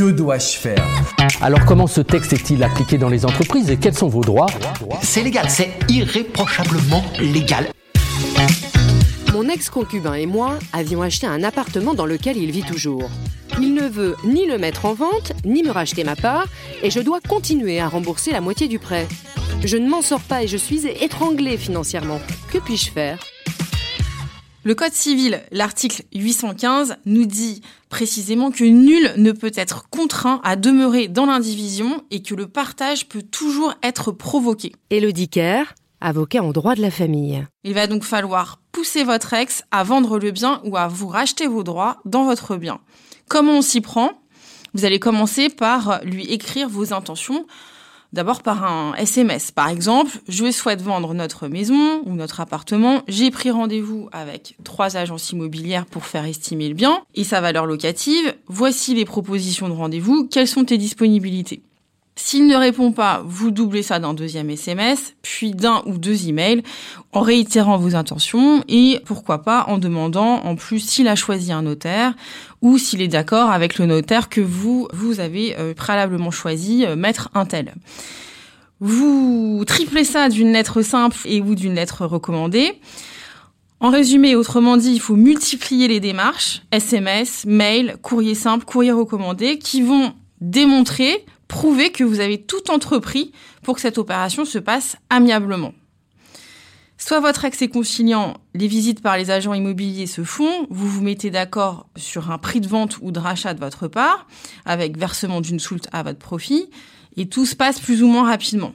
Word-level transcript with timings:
Que 0.00 0.10
dois-je 0.12 0.56
faire 0.56 0.82
Alors 1.42 1.66
comment 1.66 1.86
ce 1.86 2.00
texte 2.00 2.32
est-il 2.32 2.62
appliqué 2.62 2.96
dans 2.96 3.10
les 3.10 3.26
entreprises 3.26 3.70
et 3.70 3.76
quels 3.76 3.92
sont 3.92 4.08
vos 4.08 4.22
droits 4.22 4.46
C'est 5.02 5.22
légal, 5.22 5.50
c'est 5.50 5.72
irréprochablement 5.90 7.04
légal. 7.18 7.68
Mon 9.34 9.46
ex-concubin 9.50 10.14
et 10.14 10.24
moi 10.24 10.58
avions 10.72 11.02
acheté 11.02 11.26
un 11.26 11.42
appartement 11.42 11.92
dans 11.92 12.06
lequel 12.06 12.38
il 12.38 12.50
vit 12.50 12.62
toujours. 12.62 13.10
Il 13.60 13.74
ne 13.74 13.86
veut 13.86 14.16
ni 14.24 14.46
le 14.46 14.56
mettre 14.56 14.86
en 14.86 14.94
vente, 14.94 15.34
ni 15.44 15.62
me 15.62 15.70
racheter 15.70 16.02
ma 16.02 16.16
part, 16.16 16.46
et 16.82 16.90
je 16.90 17.00
dois 17.00 17.20
continuer 17.20 17.78
à 17.78 17.86
rembourser 17.86 18.32
la 18.32 18.40
moitié 18.40 18.68
du 18.68 18.78
prêt. 18.78 19.06
Je 19.62 19.76
ne 19.76 19.86
m'en 19.86 20.00
sors 20.00 20.22
pas 20.22 20.42
et 20.42 20.48
je 20.48 20.56
suis 20.56 20.86
étranglée 20.86 21.58
financièrement. 21.58 22.22
Que 22.50 22.56
puis-je 22.56 22.90
faire? 22.90 23.18
Le 24.62 24.74
Code 24.74 24.92
civil, 24.92 25.40
l'article 25.52 26.02
815, 26.14 26.96
nous 27.06 27.24
dit 27.24 27.62
précisément 27.88 28.50
que 28.50 28.64
nul 28.64 29.10
ne 29.16 29.32
peut 29.32 29.52
être 29.54 29.88
contraint 29.88 30.38
à 30.44 30.54
demeurer 30.54 31.08
dans 31.08 31.24
l'indivision 31.24 32.04
et 32.10 32.20
que 32.20 32.34
le 32.34 32.46
partage 32.46 33.08
peut 33.08 33.22
toujours 33.22 33.72
être 33.82 34.12
provoqué. 34.12 34.72
Elodie 34.90 35.30
Kerr, 35.30 35.72
avocat 36.02 36.42
en 36.42 36.52
droit 36.52 36.74
de 36.74 36.82
la 36.82 36.90
famille. 36.90 37.42
Il 37.64 37.72
va 37.72 37.86
donc 37.86 38.04
falloir 38.04 38.60
pousser 38.70 39.02
votre 39.02 39.32
ex 39.32 39.62
à 39.70 39.82
vendre 39.82 40.18
le 40.18 40.30
bien 40.30 40.60
ou 40.64 40.76
à 40.76 40.88
vous 40.88 41.08
racheter 41.08 41.46
vos 41.46 41.62
droits 41.62 41.96
dans 42.04 42.24
votre 42.24 42.58
bien. 42.58 42.80
Comment 43.28 43.58
on 43.58 43.62
s'y 43.62 43.80
prend? 43.80 44.20
Vous 44.74 44.84
allez 44.84 45.00
commencer 45.00 45.48
par 45.48 46.00
lui 46.04 46.26
écrire 46.26 46.68
vos 46.68 46.92
intentions. 46.92 47.46
D'abord 48.12 48.42
par 48.42 48.64
un 48.64 48.94
SMS. 48.94 49.52
Par 49.52 49.68
exemple, 49.68 50.18
je 50.28 50.50
souhaite 50.50 50.82
vendre 50.82 51.14
notre 51.14 51.46
maison 51.46 52.02
ou 52.04 52.14
notre 52.14 52.40
appartement. 52.40 53.02
J'ai 53.06 53.30
pris 53.30 53.52
rendez-vous 53.52 54.08
avec 54.10 54.56
trois 54.64 54.96
agences 54.96 55.30
immobilières 55.30 55.86
pour 55.86 56.04
faire 56.06 56.24
estimer 56.24 56.68
le 56.68 56.74
bien 56.74 57.02
et 57.14 57.22
sa 57.22 57.40
valeur 57.40 57.66
locative. 57.66 58.34
Voici 58.48 58.94
les 58.94 59.04
propositions 59.04 59.68
de 59.68 59.74
rendez-vous. 59.74 60.26
Quelles 60.26 60.48
sont 60.48 60.64
tes 60.64 60.78
disponibilités? 60.78 61.62
S'il 62.16 62.46
ne 62.46 62.56
répond 62.56 62.92
pas, 62.92 63.22
vous 63.24 63.50
doublez 63.50 63.82
ça 63.82 63.98
d'un 63.98 64.14
deuxième 64.14 64.50
SMS, 64.50 65.14
puis 65.22 65.52
d'un 65.52 65.82
ou 65.86 65.96
deux 65.96 66.28
emails, 66.28 66.62
en 67.12 67.20
réitérant 67.20 67.78
vos 67.78 67.94
intentions 67.94 68.62
et 68.68 69.00
pourquoi 69.06 69.42
pas 69.42 69.64
en 69.68 69.78
demandant 69.78 70.44
en 70.44 70.54
plus 70.54 70.80
s'il 70.80 71.08
a 71.08 71.16
choisi 71.16 71.52
un 71.52 71.62
notaire 71.62 72.14
ou 72.60 72.78
s'il 72.78 73.00
est 73.00 73.08
d'accord 73.08 73.50
avec 73.50 73.78
le 73.78 73.86
notaire 73.86 74.28
que 74.28 74.40
vous, 74.40 74.86
vous 74.92 75.20
avez 75.20 75.56
euh, 75.58 75.72
préalablement 75.72 76.30
choisi, 76.30 76.84
euh, 76.84 76.94
mettre 76.94 77.30
un 77.34 77.46
tel. 77.46 77.74
Vous 78.80 79.62
triplez 79.66 80.04
ça 80.04 80.28
d'une 80.28 80.52
lettre 80.52 80.82
simple 80.82 81.16
et 81.24 81.40
ou 81.40 81.54
d'une 81.54 81.74
lettre 81.74 82.06
recommandée. 82.06 82.80
En 83.80 83.88
résumé, 83.88 84.36
autrement 84.36 84.76
dit, 84.76 84.92
il 84.92 85.00
faut 85.00 85.16
multiplier 85.16 85.88
les 85.88 86.00
démarches, 86.00 86.62
SMS, 86.70 87.44
mail, 87.46 87.96
courrier 88.02 88.34
simple, 88.34 88.66
courrier 88.66 88.92
recommandé, 88.92 89.58
qui 89.58 89.80
vont 89.80 90.12
démontrer, 90.42 91.24
prouver 91.50 91.90
que 91.90 92.04
vous 92.04 92.20
avez 92.20 92.40
tout 92.40 92.70
entrepris 92.70 93.32
pour 93.62 93.74
que 93.74 93.80
cette 93.80 93.98
opération 93.98 94.44
se 94.44 94.58
passe 94.58 94.96
amiablement. 95.10 95.74
Soit 96.96 97.18
votre 97.18 97.44
ex 97.44 97.60
est 97.62 97.68
conciliant, 97.68 98.36
les 98.54 98.68
visites 98.68 99.02
par 99.02 99.16
les 99.16 99.30
agents 99.30 99.54
immobiliers 99.54 100.06
se 100.06 100.22
font, 100.22 100.66
vous 100.70 100.88
vous 100.88 101.02
mettez 101.02 101.30
d'accord 101.30 101.88
sur 101.96 102.30
un 102.30 102.38
prix 102.38 102.60
de 102.60 102.68
vente 102.68 102.98
ou 103.00 103.10
de 103.10 103.18
rachat 103.18 103.52
de 103.52 103.58
votre 103.58 103.88
part, 103.88 104.28
avec 104.64 104.96
versement 104.96 105.40
d'une 105.40 105.58
soulte 105.58 105.88
à 105.92 106.04
votre 106.04 106.20
profit, 106.20 106.70
et 107.16 107.26
tout 107.26 107.46
se 107.46 107.56
passe 107.56 107.80
plus 107.80 108.02
ou 108.02 108.06
moins 108.06 108.28
rapidement. 108.28 108.72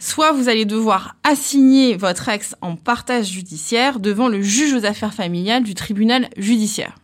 Soit 0.00 0.32
vous 0.32 0.48
allez 0.48 0.64
devoir 0.64 1.16
assigner 1.22 1.96
votre 1.96 2.28
ex 2.28 2.56
en 2.60 2.74
partage 2.74 3.30
judiciaire 3.30 4.00
devant 4.00 4.26
le 4.26 4.42
juge 4.42 4.72
aux 4.72 4.84
affaires 4.84 5.14
familiales 5.14 5.62
du 5.62 5.74
tribunal 5.74 6.28
judiciaire. 6.36 6.96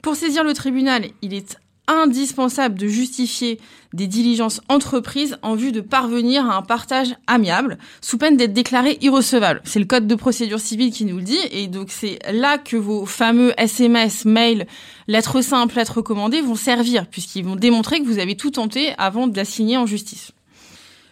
Pour 0.00 0.16
saisir 0.16 0.42
le 0.42 0.54
tribunal, 0.54 1.06
il 1.20 1.34
est 1.34 1.58
indispensable 1.86 2.78
de 2.78 2.88
justifier 2.88 3.60
des 3.92 4.06
diligences 4.06 4.60
entreprises 4.68 5.38
en 5.42 5.54
vue 5.54 5.72
de 5.72 5.80
parvenir 5.80 6.48
à 6.50 6.56
un 6.56 6.62
partage 6.62 7.14
amiable, 7.26 7.78
sous 8.00 8.18
peine 8.18 8.36
d'être 8.36 8.52
déclaré 8.52 8.98
irrecevable. 9.00 9.60
C'est 9.64 9.78
le 9.78 9.84
code 9.84 10.06
de 10.06 10.14
procédure 10.14 10.60
civile 10.60 10.92
qui 10.92 11.04
nous 11.04 11.18
le 11.18 11.22
dit, 11.22 11.38
et 11.50 11.68
donc 11.68 11.90
c'est 11.90 12.18
là 12.32 12.58
que 12.58 12.76
vos 12.76 13.06
fameux 13.06 13.52
SMS, 13.58 14.24
mails, 14.24 14.66
lettres 15.06 15.42
simples, 15.42 15.76
lettres 15.76 15.98
recommandées 15.98 16.40
vont 16.40 16.56
servir, 16.56 17.06
puisqu'ils 17.06 17.44
vont 17.44 17.56
démontrer 17.56 18.00
que 18.00 18.06
vous 18.06 18.18
avez 18.18 18.36
tout 18.36 18.50
tenté 18.50 18.92
avant 18.98 19.26
d'assigner 19.26 19.76
en 19.76 19.86
justice. 19.86 20.32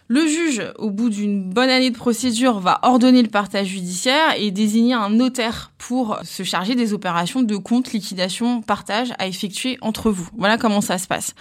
Le 0.09 0.27
juge, 0.27 0.61
au 0.77 0.89
bout 0.89 1.09
d'une 1.09 1.49
bonne 1.49 1.69
année 1.69 1.89
de 1.89 1.95
procédure, 1.95 2.59
va 2.59 2.79
ordonner 2.83 3.21
le 3.21 3.29
partage 3.29 3.67
judiciaire 3.67 4.35
et 4.37 4.51
désigner 4.51 4.93
un 4.93 5.09
notaire 5.09 5.71
pour 5.77 6.19
se 6.23 6.43
charger 6.43 6.75
des 6.75 6.93
opérations 6.93 7.41
de 7.41 7.55
compte, 7.55 7.93
liquidation, 7.93 8.61
partage 8.61 9.13
à 9.17 9.27
effectuer 9.27 9.77
entre 9.81 10.11
vous. 10.11 10.27
Voilà 10.37 10.57
comment 10.57 10.81
ça 10.81 10.97
se 10.97 11.07
passe. 11.07 11.35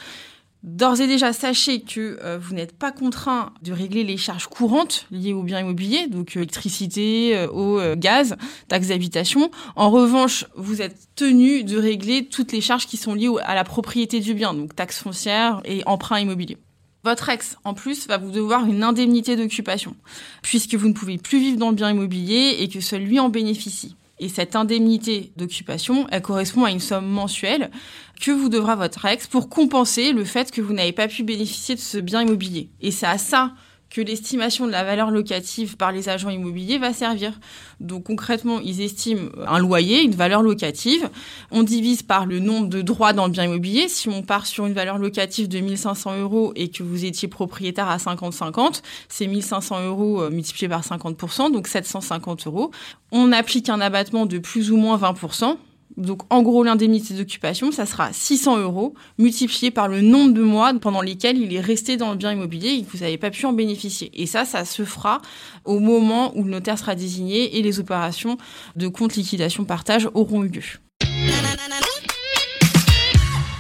D'ores 0.63 1.01
et 1.01 1.09
déjà, 1.09 1.33
sachez 1.33 1.81
que 1.81 2.21
euh, 2.23 2.39
vous 2.41 2.55
n'êtes 2.55 2.79
pas 2.79 2.93
contraint 2.93 3.53
de 3.63 3.73
régler 3.73 4.05
les 4.05 4.17
charges 4.17 4.47
courantes 4.47 5.07
liées 5.11 5.33
aux 5.33 5.43
biens 5.43 5.59
immobiliers, 5.59 6.07
donc 6.07 6.37
euh, 6.37 6.41
électricité, 6.41 7.37
euh, 7.37 7.49
eau, 7.49 7.81
gaz, 7.97 8.37
taxes 8.69 8.87
d'habitation. 8.87 9.51
En 9.75 9.91
revanche, 9.91 10.45
vous 10.55 10.81
êtes 10.81 11.09
tenu 11.17 11.65
de 11.65 11.77
régler 11.77 12.27
toutes 12.27 12.53
les 12.53 12.61
charges 12.61 12.87
qui 12.87 12.97
sont 12.97 13.15
liées 13.15 13.29
à 13.43 13.57
la 13.57 13.65
propriété 13.65 14.21
du 14.21 14.35
bien, 14.35 14.55
donc 14.55 14.77
taxes 14.77 15.01
foncières 15.01 15.63
et 15.65 15.83
emprunts 15.85 16.21
immobiliers. 16.21 16.59
Votre 17.05 17.31
ex, 17.31 17.57
en 17.65 17.75
plus, 17.75 18.07
va 18.07 18.17
vous 18.17 18.31
devoir 18.31 18.65
une 18.65 18.85
indemnité 18.85 19.35
d'occupation, 19.35 19.97
puisque 20.41 20.75
vous 20.75 20.87
ne 20.89 20.93
pouvez 20.93 21.19
plus 21.19 21.41
vivre 21.41 21.59
dans 21.59 21.71
le 21.71 21.75
bien 21.75 21.91
immobilier 21.91 22.59
et 22.61 22.69
que 22.69 22.81
seul 22.81 23.03
lui 23.03 23.19
en 23.19 23.29
bénéficie. 23.29 23.97
Et 24.21 24.29
cette 24.29 24.55
indemnité 24.55 25.33
d'occupation, 25.37 26.07
elle 26.13 26.23
correspond 26.23 26.65
à 26.65 26.71
une 26.71 26.79
somme 26.79 27.09
mensuelle 27.09 27.73
que 28.21 28.31
vous 28.31 28.49
devra 28.49 28.77
votre 28.77 29.05
ex 29.05 29.27
pour 29.27 29.49
compenser 29.49 30.13
le 30.13 30.25
fait 30.25 30.53
que 30.53 30.61
vous 30.61 30.73
n'avez 30.73 30.93
pas 30.93 31.09
pu 31.09 31.25
bénéficier 31.25 31.75
de 31.75 31.81
ce 31.81 31.99
bien 31.99 32.23
immobilier. 32.23 32.71
Et 32.81 32.93
c'est 32.93 33.07
à 33.07 33.19
ça 33.19 33.53
que 33.93 34.01
l'estimation 34.01 34.67
de 34.67 34.73
la 34.73 34.85
valeur 34.85 35.11
locative 35.11 35.77
par 35.77 35.93
les 35.93 36.09
agents 36.09 36.31
immobiliers 36.31 36.79
va 36.79 36.95
servir. 36.95 37.39
Donc 37.79 38.05
concrètement, 38.05 38.59
ils 38.61 38.81
estiment 38.81 39.29
un 39.47 39.59
loyer, 39.59 40.03
une 40.03 40.15
valeur 40.15 40.43
locative. 40.43 41.11
On 41.51 41.63
divise 41.63 42.03
par 42.03 42.25
le 42.25 42.39
nombre 42.39 42.69
de 42.69 42.81
droits 42.81 43.13
dans 43.13 43.27
le 43.27 43.33
bien 43.33 43.45
immobilier. 43.45 43.89
Si 43.89 44.09
on 44.09 44.23
part 44.23 44.47
sur 44.47 44.65
une 44.67 44.73
valeur 44.73 44.97
locative 44.97 45.47
de 45.47 45.61
1500 45.61 46.21
euros 46.21 46.53
et 46.57 46.71
que 46.71 46.83
vous 46.83 47.05
étiez 47.05 47.29
propriétaire 47.29 47.89
à 47.89 47.99
50-50, 47.99 48.81
c'est 49.11 49.27
1500 49.27 49.85
euros 49.85 50.31
multiplié 50.31 50.71
par 50.71 50.83
50%, 50.83 51.53
donc 51.53 51.67
750 51.69 52.47
euros. 52.47 52.71
On 53.11 53.31
applique 53.31 53.69
un 53.69 53.81
abattement 53.83 54.25
de 54.25 54.39
plus 54.39 54.71
ou 54.71 54.79
moins 54.79 54.97
20%. 54.97 55.59
Donc, 55.97 56.23
en 56.31 56.43
gros, 56.43 56.65
l'indemnité 56.65 57.15
d'occupation, 57.15 57.71
ça 57.71 57.87
sera 57.87 58.13
600 58.13 58.59
euros 58.59 58.95
multiplié 59.19 59.71
par 59.71 59.89
le 59.89 60.01
nombre 60.01 60.33
de 60.33 60.43
mois 60.43 60.73
pendant 60.75 61.03
lesquels 61.03 61.39
il 61.39 61.55
est 61.55 61.61
resté 61.61 61.97
dans 61.97 62.11
le 62.13 62.17
bien 62.17 62.33
immobilier 62.33 62.71
et 62.71 62.83
que 62.83 62.91
vous 62.91 63.03
n'avez 63.05 63.19
pas 63.19 63.31
pu 63.31 63.45
en 63.47 63.53
bénéficier. 63.53 64.11
Et 64.15 64.27
ça, 64.27 64.45
ça 64.45 64.65
se 64.65 64.85
fera 64.85 65.21
au 65.65 65.81
moment 65.81 66.33
où 66.37 66.45
le 66.45 66.51
notaire 66.51 66.79
sera 66.79 66.95
désigné 66.95 67.59
et 67.59 67.63
les 67.63 67.79
opérations 67.79 68.39
de 68.77 68.89
compte 68.89 69.17
liquidation 69.17 69.65
partage 69.65 70.09
auront 70.15 70.45
eu 70.45 70.49
lieu. 70.49 70.63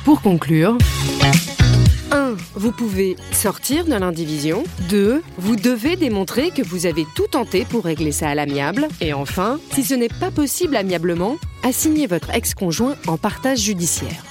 Pour 0.04 0.21
conclure, 0.21 0.77
1. 1.22 1.41
Vous 2.54 2.71
pouvez 2.72 3.16
sortir 3.33 3.87
de 3.87 3.91
l'indivision. 3.95 4.65
2. 4.91 5.22
Vous 5.39 5.57
devez 5.57 5.97
démontrer 5.97 6.51
que 6.51 6.63
vous 6.63 6.87
avez 6.87 7.07
tout 7.15 7.27
tenté 7.27 7.65
pour 7.65 7.84
régler 7.84 8.13
ça 8.13 8.28
à 8.28 8.34
l'amiable. 8.34 8.89
Et 9.01 9.13
enfin, 9.15 9.59
si 9.72 9.83
ce 9.83 9.95
n'est 9.95 10.09
pas 10.09 10.31
possible 10.31 10.77
amiablement, 10.77 11.39
assignez 11.63 12.07
votre 12.07 12.31
ex-conjoint 12.31 12.97
en 13.07 13.16
partage 13.16 13.60
judiciaire. 13.60 14.22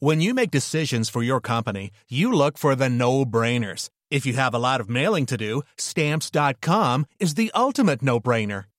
When 0.00 0.20
you 0.20 0.34
make 0.34 0.50
decisions 0.50 1.08
for 1.08 1.22
your 1.22 1.40
company, 1.40 1.90
you 2.10 2.30
look 2.30 2.58
for 2.58 2.74
the 2.76 2.90
no-brainers. 2.90 3.88
If 4.10 4.26
you 4.26 4.34
have 4.34 4.54
a 4.54 4.58
lot 4.58 4.82
of 4.82 4.90
mailing 4.90 5.24
to 5.26 5.38
do, 5.38 5.62
stamps.com 5.78 7.06
is 7.18 7.36
the 7.36 7.50
ultimate 7.54 8.02
no-brainer. 8.02 8.64